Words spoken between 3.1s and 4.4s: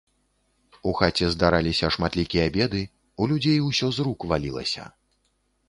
у людзей усё з рук